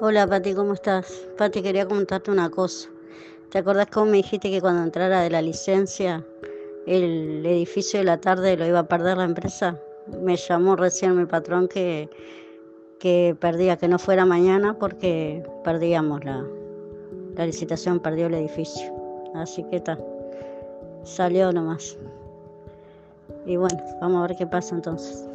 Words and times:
Hola 0.00 0.28
Pati, 0.28 0.54
¿cómo 0.54 0.74
estás? 0.74 1.26
Pati, 1.36 1.60
quería 1.60 1.84
comentarte 1.84 2.30
una 2.30 2.48
cosa. 2.48 2.88
¿Te 3.50 3.58
acordás 3.58 3.88
cómo 3.92 4.06
me 4.06 4.18
dijiste 4.18 4.48
que 4.48 4.60
cuando 4.60 4.84
entrara 4.84 5.22
de 5.22 5.30
la 5.30 5.42
licencia 5.42 6.24
el 6.86 7.44
edificio 7.44 7.98
de 7.98 8.04
la 8.04 8.20
tarde 8.20 8.56
lo 8.56 8.64
iba 8.64 8.78
a 8.78 8.86
perder 8.86 9.16
la 9.16 9.24
empresa? 9.24 9.76
Me 10.22 10.36
llamó 10.36 10.76
recién 10.76 11.16
mi 11.16 11.26
patrón 11.26 11.66
que, 11.66 12.08
que 13.00 13.36
perdía, 13.40 13.76
que 13.76 13.88
no 13.88 13.98
fuera 13.98 14.24
mañana 14.24 14.78
porque 14.78 15.44
perdíamos 15.64 16.24
la, 16.24 16.46
la 17.34 17.46
licitación, 17.46 17.98
perdió 17.98 18.28
el 18.28 18.34
edificio. 18.34 18.94
Así 19.34 19.64
que 19.64 19.76
está, 19.78 19.98
salió 21.02 21.50
nomás. 21.50 21.98
Y 23.46 23.56
bueno, 23.56 23.82
vamos 24.00 24.18
a 24.18 24.28
ver 24.28 24.36
qué 24.36 24.46
pasa 24.46 24.76
entonces. 24.76 25.26